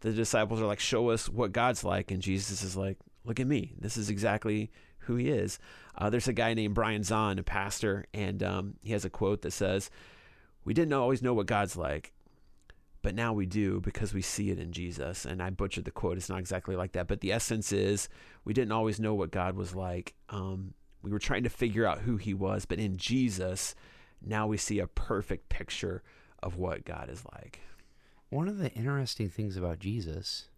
[0.02, 3.48] the disciples are like show us what God's like and Jesus is like look at
[3.48, 3.76] me.
[3.80, 5.60] This is exactly who he is.
[5.98, 9.42] Uh, there's a guy named Brian Zahnd, a pastor, and um, he has a quote
[9.42, 9.90] that says,
[10.64, 12.14] "We didn't always know what God's like,
[13.02, 15.26] but now we do because we see it in Jesus.
[15.26, 16.18] And I butchered the quote.
[16.18, 18.10] It's not exactly like that, but the essence is
[18.44, 20.14] we didn't always know what God was like.
[20.30, 23.76] Um, we were trying to figure out who he was, but in Jesus,
[24.22, 26.04] now we see a perfect picture
[26.42, 27.62] of what God is like.
[28.30, 30.50] One of the interesting things about Jesus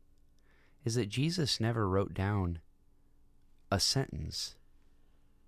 [0.84, 2.60] is that Jesus never wrote down
[3.72, 4.56] a sentence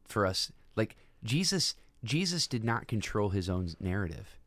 [0.07, 0.51] for us.
[0.75, 4.39] Like Jesus Jesus did not control his own narrative.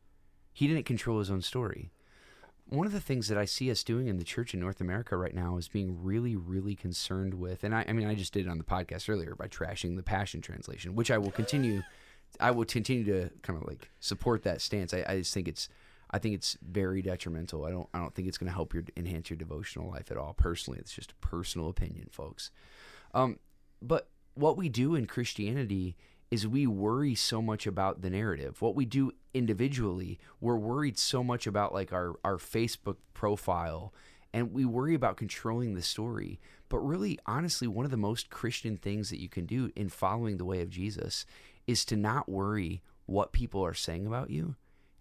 [0.51, 1.91] He didn't control his own story
[2.67, 5.15] one of the things that I see us doing in the church in North America
[5.15, 8.47] right now is being really, really concerned with, and I, I mean, I just did
[8.47, 11.83] it on the podcast earlier by trashing the Passion Translation, which I will continue.
[12.39, 14.93] I will continue to kind of like support that stance.
[14.93, 15.69] I, I just think it's,
[16.11, 17.65] I think it's very detrimental.
[17.65, 20.17] I don't, I don't think it's going to help your enhance your devotional life at
[20.17, 20.33] all.
[20.33, 22.51] Personally, it's just a personal opinion, folks.
[23.13, 23.39] Um,
[23.81, 25.95] but what we do in Christianity
[26.31, 28.61] is we worry so much about the narrative.
[28.61, 33.93] What we do individually, we're worried so much about like our our Facebook profile
[34.33, 36.39] and we worry about controlling the story.
[36.67, 40.37] But really honestly, one of the most Christian things that you can do in following
[40.37, 41.25] the way of Jesus
[41.67, 44.55] is to not worry what people are saying about you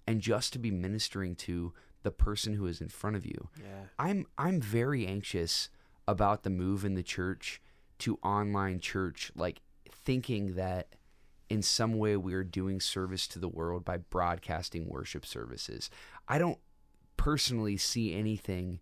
[0.06, 1.72] and just to be ministering to
[2.02, 3.48] the person who is in front of you.
[3.58, 3.86] Yeah.
[3.98, 5.70] I'm I'm very anxious
[6.06, 7.60] about the move in the church
[8.00, 10.88] to online church like thinking that
[11.48, 15.90] in some way we are doing service to the world by broadcasting worship services.
[16.28, 16.58] I don't
[17.16, 18.80] personally see anything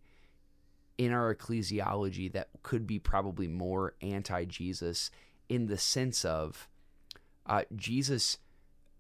[0.98, 5.10] in our ecclesiology that could be probably more anti Jesus
[5.48, 6.68] in the sense of
[7.46, 8.38] uh, Jesus,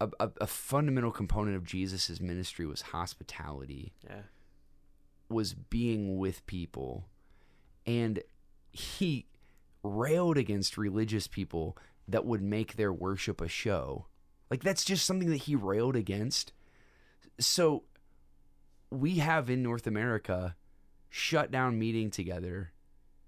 [0.00, 4.22] a, a, a, fundamental component of Jesus' ministry was hospitality, yeah.
[5.28, 7.06] was being with people.
[7.86, 8.22] And
[8.72, 9.26] he
[9.82, 11.76] railed against religious people
[12.08, 14.06] that would make their worship a show.
[14.50, 16.52] Like that's just something that he railed against.
[17.38, 17.84] So
[18.90, 20.56] we have in North America
[21.08, 22.72] shut down meeting together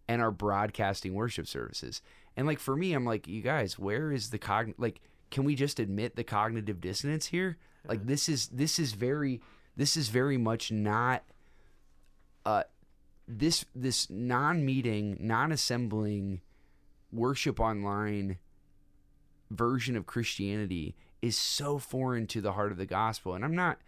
[0.08, 2.02] and are broadcasting worship services.
[2.36, 5.54] And like for me, I'm like, you guys, where is the cogn like can we
[5.54, 7.58] just admit the cognitive dissonance here?
[7.86, 9.40] Like this is this is very
[9.76, 11.22] this is very much not
[12.46, 12.64] uh
[13.26, 16.40] this this non-meeting, non-assembling
[17.12, 18.38] worship online
[19.50, 23.34] version of Christianity is so foreign to the heart of the gospel.
[23.34, 23.78] And I'm not,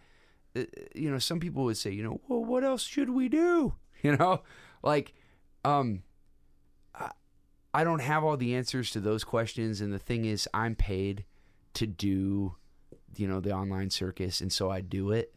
[0.55, 0.63] uh,
[0.95, 3.73] you know, some people would say, you know, well, what else should we do?
[4.03, 4.43] You know,
[4.83, 5.15] like,
[5.65, 6.03] um,
[7.77, 9.81] I don't have all the answers to those questions.
[9.81, 11.25] And the thing is, I'm paid
[11.75, 12.55] to do,
[13.15, 14.41] you know, the online circus.
[14.41, 15.35] And so I do it.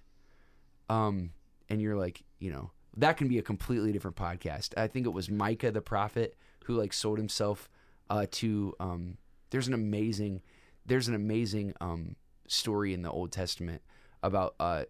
[0.89, 1.33] Um,
[1.69, 4.73] and you're like, you know, that can be a completely different podcast.
[4.75, 7.69] I think it was Micah the prophet who like sold himself
[8.09, 9.19] uh, to um,
[9.51, 10.41] there's an amazing
[10.87, 12.17] there's an amazing um,
[12.49, 13.83] story in the Old Testament
[14.23, 14.85] about uh,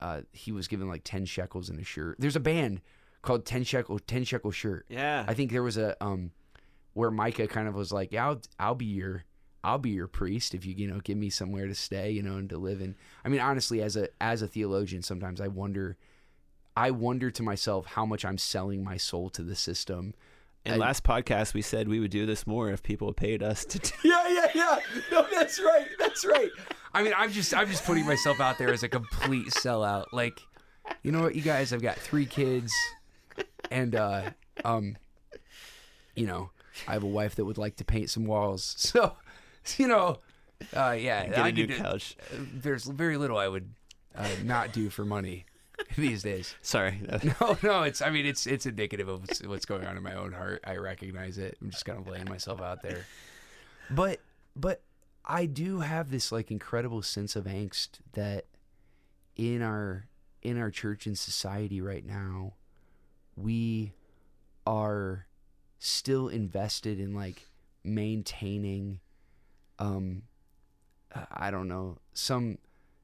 [0.00, 2.16] uh, he was given like ten shekels in a shirt.
[2.18, 2.80] There's a band
[3.20, 4.86] called Ten Shekel Ten Shekel Shirt.
[4.88, 5.26] Yeah.
[5.28, 6.30] I think there was a um,
[6.94, 9.24] where Micah kind of was like, yeah, I'll I'll be your
[9.62, 12.36] I'll be your priest if you you know give me somewhere to stay, you know,
[12.36, 12.96] and to live in.
[13.24, 15.96] I mean, honestly, as a as a theologian, sometimes I wonder,
[16.76, 20.14] I wonder to myself how much I'm selling my soul to the system.
[20.64, 23.64] and I- last podcast we said we would do this more if people paid us
[23.66, 23.78] to.
[23.78, 24.78] Do- Yeah, yeah, yeah.
[25.10, 25.86] No, that's right.
[25.98, 26.50] That's right.
[26.92, 30.06] I mean, I'm just I'm just putting myself out there as a complete sellout.
[30.12, 30.40] Like,
[31.02, 32.72] you know what, you guys, I've got three kids,
[33.70, 34.30] and uh,
[34.64, 34.96] um,
[36.14, 36.50] you know,
[36.88, 38.76] I have a wife that would like to paint some walls.
[38.94, 39.16] So,
[39.78, 40.18] you know,
[40.76, 42.16] uh, yeah, Get I a new could- couch.
[42.52, 43.70] There's very little I would
[44.14, 45.46] uh, not do for money
[45.96, 46.54] these days.
[46.60, 47.00] Sorry.
[47.40, 48.02] No, no, it's.
[48.02, 50.62] I mean, it's it's indicative of what's, what's going on in my own heart.
[50.66, 51.56] I recognize it.
[51.62, 53.06] I'm just kind of laying myself out there.
[53.90, 54.20] But
[54.54, 54.82] but
[55.24, 58.44] I do have this like incredible sense of angst that
[59.36, 60.06] in our
[60.42, 62.52] in our church and society right now,
[63.36, 63.92] we
[64.66, 65.26] are
[65.78, 67.46] still invested in like
[67.82, 69.00] maintaining
[69.78, 70.22] um
[71.30, 72.58] I don't know some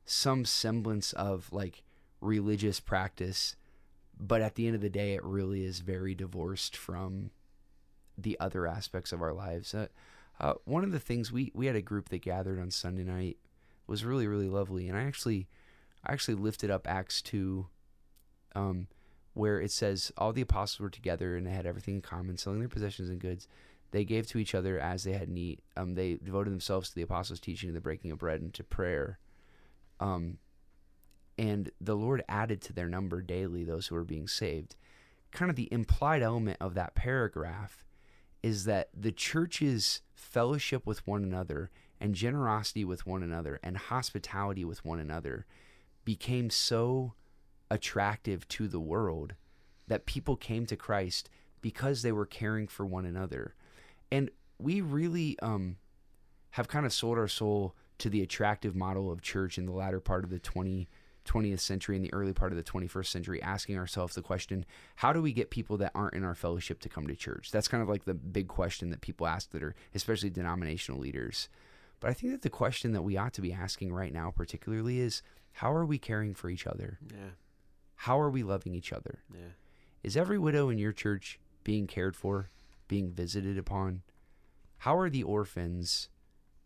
[0.04, 1.82] some semblance of like
[2.20, 3.56] religious practice.
[4.18, 7.30] But at the end of the day it really is very divorced from
[8.18, 9.74] the other aspects of our lives.
[9.74, 9.86] Uh,
[10.38, 13.36] uh, one of the things we we had a group that gathered on sunday night
[13.86, 14.88] was really really lovely.
[14.88, 15.48] And i actually
[16.04, 17.66] i actually lifted up acts 2
[18.54, 18.88] um
[19.34, 22.58] where it says all the apostles were together and they had everything in common selling
[22.60, 23.46] their possessions and goods.
[23.92, 25.62] They gave to each other as they had need.
[25.76, 28.64] Um they devoted themselves to the apostles teaching and the breaking of bread and to
[28.64, 29.18] prayer.
[29.98, 30.38] Um
[31.38, 34.76] and the Lord added to their number daily those who were being saved.
[35.32, 37.84] Kind of the implied element of that paragraph
[38.42, 44.64] is that the church's fellowship with one another and generosity with one another and hospitality
[44.64, 45.46] with one another
[46.04, 47.14] became so
[47.70, 49.34] attractive to the world
[49.86, 51.28] that people came to Christ
[51.60, 53.54] because they were caring for one another.
[54.10, 55.76] And we really um,
[56.50, 60.00] have kind of sold our soul to the attractive model of church in the latter
[60.00, 60.88] part of the 20,
[61.26, 64.64] 20th century and the early part of the 21st century, asking ourselves the question
[64.96, 67.50] how do we get people that aren't in our fellowship to come to church?
[67.50, 71.48] That's kind of like the big question that people ask that are, especially denominational leaders.
[72.00, 75.00] But I think that the question that we ought to be asking right now, particularly,
[75.00, 76.98] is how are we caring for each other?
[77.10, 77.30] Yeah.
[78.04, 79.18] How are we loving each other?
[79.30, 79.52] Yeah.
[80.02, 82.48] Is every widow in your church being cared for,
[82.88, 84.00] being visited upon?
[84.78, 86.08] How are the orphans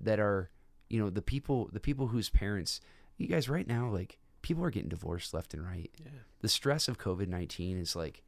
[0.00, 0.50] that are,
[0.88, 2.80] you know, the people the people whose parents
[3.16, 5.90] you guys right now like people are getting divorced left and right.
[5.98, 6.10] Yeah.
[6.40, 8.22] The stress of COVID-19 is like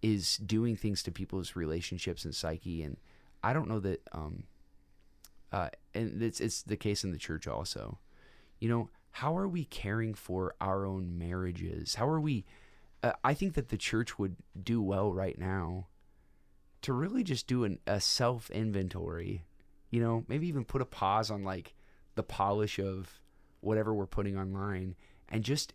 [0.00, 2.96] is doing things to people's relationships and psyche and
[3.44, 4.44] I don't know that um
[5.52, 7.98] uh and it's it's the case in the church also.
[8.58, 11.96] You know, how are we caring for our own marriages?
[11.96, 12.44] How are we
[13.02, 15.86] uh, I think that the church would do well right now
[16.82, 19.44] to really just do an, a self inventory.
[19.90, 21.74] You know, maybe even put a pause on like
[22.14, 23.20] the polish of
[23.60, 24.94] whatever we're putting online
[25.28, 25.72] and just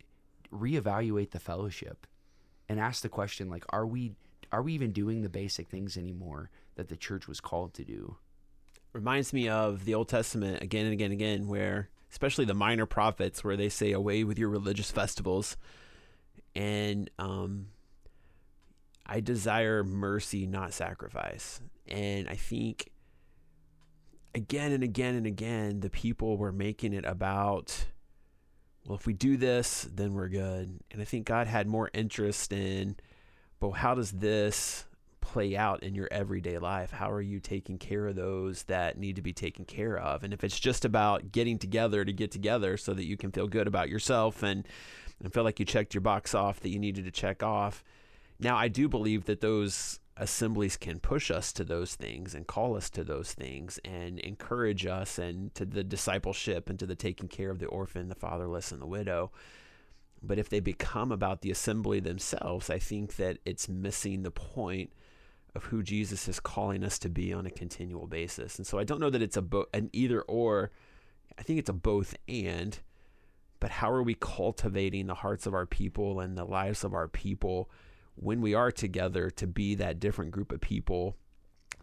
[0.52, 2.06] reevaluate the fellowship
[2.68, 4.12] and ask the question like are we
[4.52, 8.16] are we even doing the basic things anymore that the church was called to do?
[8.94, 12.86] reminds me of the Old Testament again and again and again, where especially the minor
[12.86, 15.56] prophets, where they say, "Away with your religious festivals,"
[16.54, 17.66] and um,
[19.04, 21.60] I desire mercy, not sacrifice.
[21.88, 22.92] And I think
[24.32, 27.86] again and again and again, the people were making it about,
[28.86, 30.78] well, if we do this, then we're good.
[30.92, 32.94] And I think God had more interest in,
[33.58, 34.86] but how does this
[35.34, 36.92] play out in your everyday life?
[36.92, 40.22] How are you taking care of those that need to be taken care of?
[40.22, 43.48] And if it's just about getting together to get together so that you can feel
[43.48, 44.64] good about yourself and,
[45.20, 47.82] and feel like you checked your box off that you needed to check off.
[48.38, 52.76] Now, I do believe that those assemblies can push us to those things and call
[52.76, 57.26] us to those things and encourage us and to the discipleship and to the taking
[57.26, 59.32] care of the orphan, the fatherless, and the widow.
[60.22, 64.92] But if they become about the assembly themselves, I think that it's missing the point
[65.54, 68.58] of who Jesus is calling us to be on a continual basis.
[68.58, 70.70] And so I don't know that it's a bo- an either or.
[71.38, 72.78] I think it's a both and.
[73.60, 77.08] But how are we cultivating the hearts of our people and the lives of our
[77.08, 77.70] people
[78.14, 81.16] when we are together to be that different group of people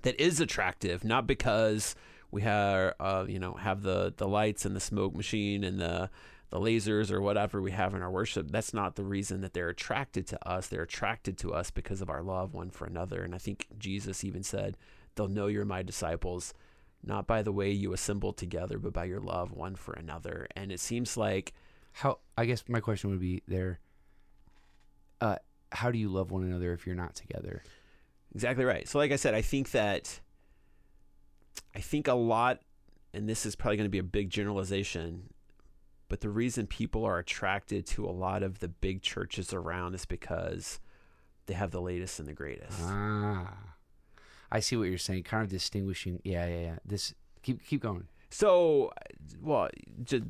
[0.03, 1.95] that is attractive, not because
[2.31, 6.09] we have uh, you know have the the lights and the smoke machine and the
[6.51, 8.51] the lasers or whatever we have in our worship.
[8.51, 10.67] That's not the reason that they're attracted to us.
[10.67, 13.23] They're attracted to us because of our love one for another.
[13.23, 14.77] And I think Jesus even said,
[15.15, 16.53] "They'll know you're my disciples
[17.03, 20.47] not by the way you assemble together, but by your love one for another.
[20.55, 21.53] And it seems like
[21.93, 23.79] How I guess my question would be there.
[25.19, 25.35] Uh,
[25.71, 27.63] how do you love one another if you're not together?
[28.33, 28.87] Exactly right.
[28.87, 30.19] So, like I said, I think that
[31.75, 32.61] I think a lot,
[33.13, 35.33] and this is probably going to be a big generalization,
[36.11, 40.05] but the reason people are attracted to a lot of the big churches around is
[40.05, 40.81] because
[41.45, 42.77] they have the latest and the greatest.
[42.81, 43.53] Ah,
[44.51, 45.23] I see what you're saying.
[45.23, 46.19] Kind of distinguishing.
[46.25, 46.75] Yeah, yeah, yeah.
[46.83, 48.09] This keep keep going.
[48.29, 48.91] So,
[49.41, 49.69] well,
[50.03, 50.23] just,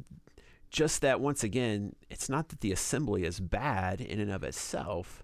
[0.70, 5.24] just that once again, it's not that the assembly is bad in and of itself,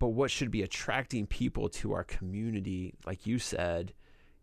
[0.00, 3.92] but what should be attracting people to our community, like you said,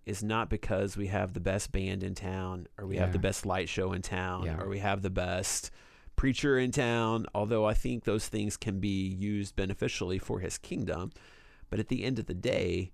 [0.06, 3.46] is not because we have the best band in town or we have the best
[3.46, 4.60] light show in town Yeah.
[4.60, 5.70] or we have the best
[6.16, 11.12] preacher in town, although I think those things can be used beneficially for his kingdom.
[11.70, 12.92] But at the end of the day,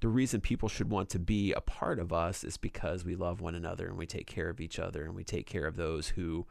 [0.00, 3.40] the reason people should want to be a part of us is because we love
[3.40, 6.08] one another and we take care of each other and we take care of those
[6.10, 6.46] who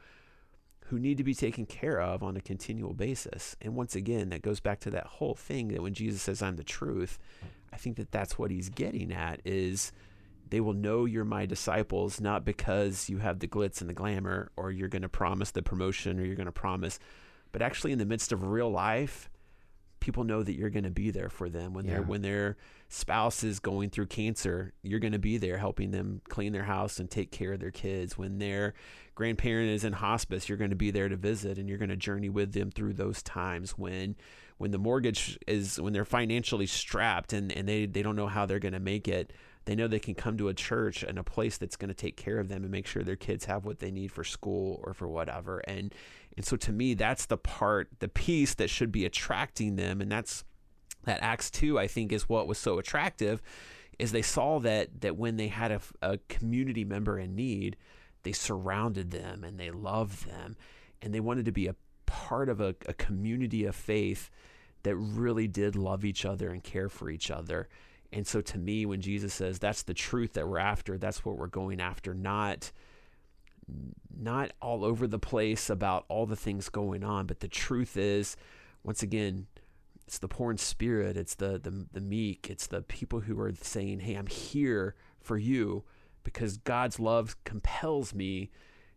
[0.88, 3.56] who need to be taken care of on a continual basis.
[3.62, 6.58] And once again, that goes back to that whole thing that when Jesus says I'm
[6.58, 7.18] the truth,
[7.74, 9.92] I think that that's what he's getting at is
[10.50, 14.52] they will know you're my disciples not because you have the glitz and the glamour
[14.58, 17.00] or you're going to promise the promotion or you're going to promise
[17.54, 19.30] but actually in the midst of real life
[20.02, 21.74] people know that you're going to be there for them.
[21.74, 21.92] When Yeah.
[21.94, 22.58] they're when their
[22.90, 27.00] spouse is going through cancer you're going to be there helping them clean their house
[27.00, 28.18] and take care of their kids.
[28.18, 28.74] When their
[29.16, 31.96] grandparent is in hospice you're going to be there to visit and you're going to
[31.96, 33.78] journey with them through those times.
[33.78, 34.16] When
[34.62, 38.46] when the mortgage is when they're financially strapped and, and they, they don't know how
[38.46, 39.34] they're going to make it
[39.66, 42.18] they know they can come to a church and a place that's going to take
[42.18, 44.92] care of them and make sure their kids have what they need for school or
[44.92, 45.60] for whatever.
[45.68, 45.94] And
[46.36, 50.02] and so to me that's the part the piece that should be attracting them.
[50.02, 50.44] And that's
[51.04, 53.42] that acts 2 i think is what was so attractive
[53.98, 57.78] is they saw that that when they had a, a community member in need
[58.24, 60.56] they surrounded them and they loved them.
[61.02, 64.30] And they wanted to be a part of a, a community of faith
[64.84, 67.68] that really did love each other and care for each other.
[68.14, 71.38] And so to me, when Jesus says that's the truth that we're after, that's what
[71.38, 72.72] we're going after, not
[74.20, 78.36] not all over the place about all the things going on, but the truth is,
[78.84, 79.48] once again,
[80.06, 83.54] it's the poor in spirit, it's the the, the meek, it's the people who are
[83.62, 85.84] saying, "Hey, I'm here for you
[86.24, 88.52] because God's love compels me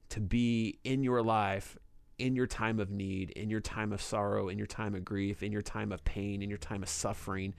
[0.09, 1.79] to be in your life
[2.19, 5.43] in your time of need, in your time of sorrow, in your time of grief,
[5.43, 7.55] in your time of pain, in your time of suffering."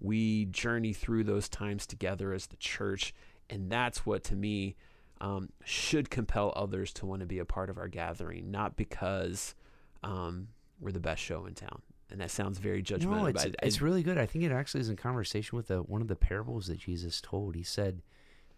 [0.00, 3.14] we journey through those times together as the church.
[3.50, 4.76] And that's what, to me,
[5.20, 9.54] um, should compel others to want to be a part of our gathering, not because
[10.02, 10.48] um,
[10.80, 11.82] we're the best show in town.
[12.10, 13.10] And that sounds very judgmental.
[13.10, 14.16] No, it's, it's really good.
[14.16, 17.20] I think it actually is in conversation with the, one of the parables that Jesus
[17.20, 17.54] told.
[17.54, 18.00] He said,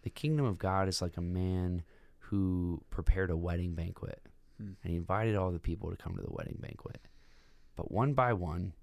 [0.03, 1.83] "The kingdom of God is like a man
[2.19, 4.21] who prepared a wedding banquet,
[4.61, 4.73] Hmm.
[4.83, 7.01] and he invited all the people to come to the wedding banquet.
[7.75, 8.73] But one by one,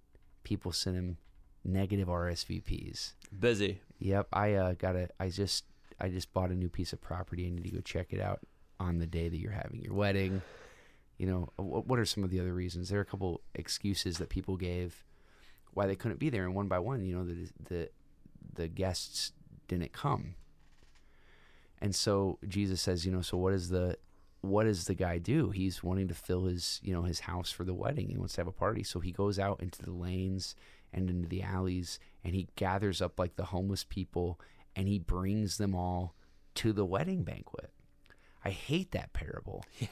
[0.42, 1.18] people sent him
[1.64, 3.12] negative RSVPs.
[3.38, 3.80] busy.
[4.00, 5.08] Yep, I uh, got a.
[5.20, 5.64] I just
[6.00, 7.46] I just bought a new piece of property.
[7.46, 8.40] I need to go check it out
[8.80, 10.42] on the day that you're having your wedding.
[11.16, 12.88] You know, what, what are some of the other reasons?
[12.88, 15.04] There are a couple excuses that people gave
[15.74, 17.90] why they couldn't be there, and one by one, you know, the the
[18.54, 19.32] the guests
[19.66, 20.34] didn't come.
[21.80, 23.96] And so Jesus says, you know, so what is the
[24.40, 25.50] what does the guy do?
[25.50, 28.08] He's wanting to fill his, you know, his house for the wedding.
[28.08, 28.82] He wants to have a party.
[28.82, 30.54] So he goes out into the lanes
[30.92, 34.40] and into the alleys and he gathers up like the homeless people
[34.76, 36.14] and he brings them all
[36.56, 37.72] to the wedding banquet.
[38.44, 39.64] I hate that parable.
[39.78, 39.88] Yeah.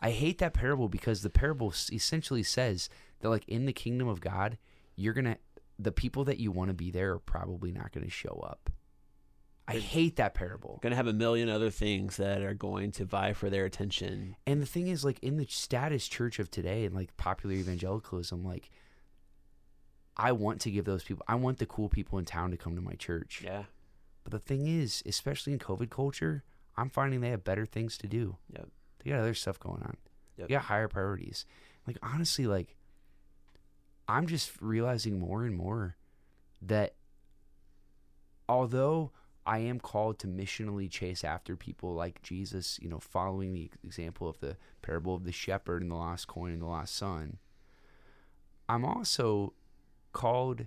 [0.00, 2.88] I hate that parable because the parable essentially says
[3.20, 4.56] that like in the kingdom of God,
[4.96, 5.36] you're going to
[5.78, 8.70] the people that you want to be there are probably not going to show up.
[9.70, 10.78] I hate that parable.
[10.82, 14.36] Going to have a million other things that are going to vie for their attention.
[14.46, 18.44] And the thing is, like in the status church of today and like popular evangelicalism,
[18.44, 18.70] like
[20.16, 22.74] I want to give those people, I want the cool people in town to come
[22.74, 23.42] to my church.
[23.44, 23.64] Yeah.
[24.24, 26.42] But the thing is, especially in COVID culture,
[26.76, 28.36] I'm finding they have better things to do.
[28.52, 28.68] Yep.
[29.04, 29.96] They got other stuff going on.
[30.36, 30.48] Yep.
[30.48, 31.46] They got higher priorities.
[31.86, 32.76] Like honestly, like
[34.08, 35.96] I'm just realizing more and more
[36.62, 36.94] that
[38.48, 39.12] although
[39.50, 44.28] I am called to missionally chase after people like Jesus, you know, following the example
[44.28, 47.38] of the parable of the shepherd and the lost coin and the lost son,
[48.68, 49.52] I'm also
[50.12, 50.66] called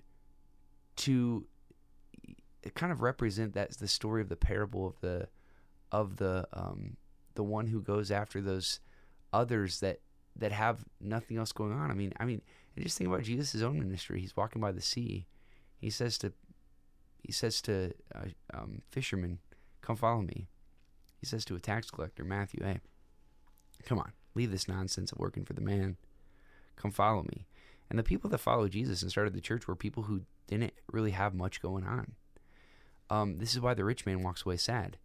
[0.97, 1.45] to
[2.75, 5.29] kind of represent that the story of the parable of the
[5.93, 6.97] of the um
[7.35, 8.81] the one who goes after those
[9.31, 10.01] others that
[10.35, 11.89] that have nothing else going on.
[11.89, 12.41] I mean, I mean,
[12.75, 14.19] and just think about Jesus' own ministry.
[14.19, 15.25] He's walking by the sea.
[15.77, 16.33] He says to
[17.23, 19.39] he says to uh, um, fishermen,
[19.81, 20.47] Come follow me.
[21.19, 22.79] He says to a tax collector, Matthew, hey,
[23.85, 25.97] come on, leave this nonsense of working for the man.
[26.75, 27.45] Come follow me.
[27.89, 31.11] And the people that followed Jesus and started the church were people who didn't really
[31.11, 32.13] have much going on.
[33.09, 34.97] Um, this is why the rich man walks away sad.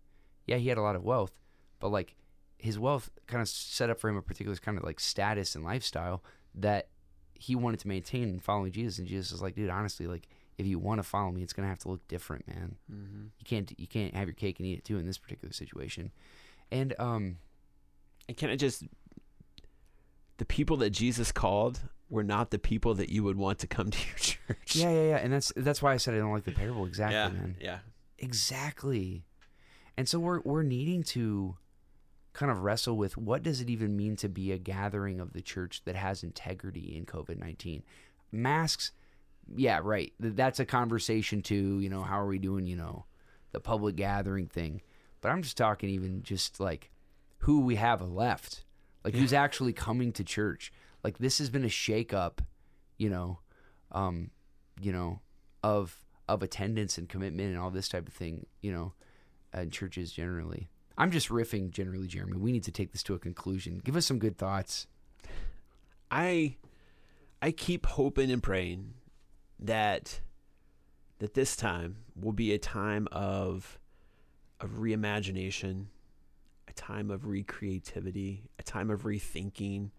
[0.46, 1.32] Yeah, he had a lot of wealth,
[1.78, 2.16] but like
[2.56, 5.64] his wealth kind of set up for him a particular kind of like status and
[5.64, 6.22] lifestyle
[6.54, 6.88] that
[7.34, 8.98] he wanted to maintain in following Jesus.
[8.98, 10.28] And Jesus is like, dude, honestly, like
[10.58, 12.76] if you want to follow me, it's gonna have to look different, man.
[12.92, 13.22] Mm-hmm.
[13.38, 16.10] You can't you can't have your cake and eat it too in this particular situation.
[16.70, 17.38] And um,
[18.28, 18.84] And can I just
[20.36, 21.80] the people that Jesus called
[22.10, 24.76] were not the people that you would want to come to your church.
[24.76, 27.16] yeah, yeah, yeah, and that's that's why I said I don't like the parable exactly,
[27.16, 27.56] yeah, man.
[27.60, 27.78] yeah.
[28.18, 29.24] Exactly.
[29.96, 31.56] And so we're we're needing to
[32.32, 35.42] kind of wrestle with what does it even mean to be a gathering of the
[35.42, 37.82] church that has integrity in COVID-19.
[38.30, 38.92] Masks,
[39.56, 40.12] yeah, right.
[40.20, 43.06] That's a conversation too, you know, how are we doing, you know,
[43.52, 44.82] the public gathering thing.
[45.20, 46.90] But I'm just talking even just like
[47.38, 48.64] who we have left.
[49.04, 50.72] Like who's actually coming to church.
[51.02, 52.40] Like this has been a shakeup,
[52.98, 53.38] you know,
[53.92, 54.30] um,
[54.80, 55.20] you know,
[55.62, 58.92] of of attendance and commitment and all this type of thing, you know,
[59.54, 60.68] in churches generally.
[60.98, 62.36] I'm just riffing generally, Jeremy.
[62.36, 63.80] We need to take this to a conclusion.
[63.82, 64.88] Give us some good thoughts.
[66.10, 66.56] I
[67.40, 68.94] I keep hoping and praying
[69.58, 70.20] that
[71.18, 73.78] that this time will be a time of
[74.60, 75.86] of reimagination,
[76.68, 79.90] a time of recreativity, a time of rethinking,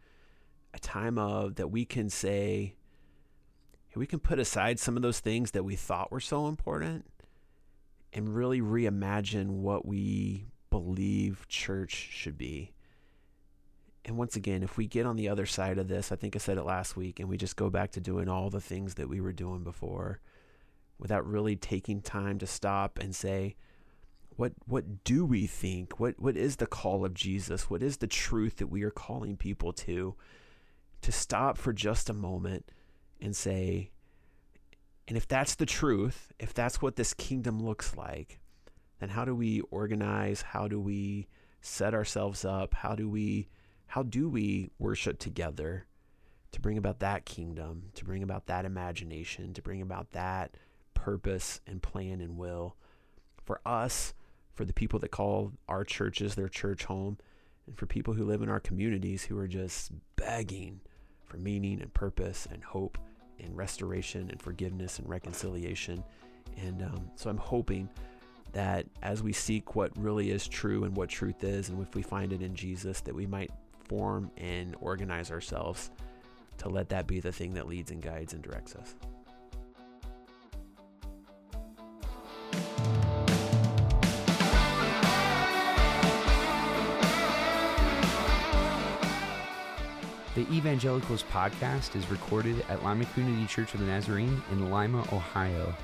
[0.74, 2.76] a time of that we can say
[3.96, 7.06] we can put aside some of those things that we thought were so important
[8.14, 12.72] and really reimagine what we believe church should be.
[14.06, 16.40] And once again, if we get on the other side of this, I think I
[16.40, 19.10] said it last week, and we just go back to doing all the things that
[19.10, 20.22] we were doing before
[20.98, 23.56] without really taking time to stop and say,
[24.36, 26.00] what what do we think?
[26.00, 27.70] What what is the call of Jesus?
[27.70, 30.16] What is the truth that we are calling people to?
[31.02, 32.72] To stop for just a moment
[33.20, 33.92] and say,
[35.10, 38.40] and if that's the truth, if that's what this kingdom looks like,
[39.00, 40.42] then how do we organize?
[40.42, 41.28] How do we
[41.62, 42.74] set ourselves up?
[42.74, 43.50] How do we
[43.90, 45.88] how do we worship together
[46.52, 50.56] to bring about that kingdom, to bring about that imagination, to bring about that
[50.94, 52.76] purpose and plan and will
[53.46, 54.14] for us,
[54.54, 57.18] for the people that call our churches their church home,
[57.66, 60.82] and for people who live in our communities who are just begging
[61.26, 63.00] for meaning and purpose and hope
[63.40, 66.04] and restoration and forgiveness and reconciliation.
[66.58, 67.90] And um, so I'm hoping
[68.52, 72.04] that as we seek what really is true and what truth is, and if we
[72.04, 73.50] find it in Jesus, that we might
[73.90, 75.92] form and organize ourselves
[76.60, 78.96] to let that be the thing that leads and guides and directs us.
[90.36, 95.76] The Evangelicals podcast is recorded at Lima Community Church of the Nazarene in Lima, Ohio.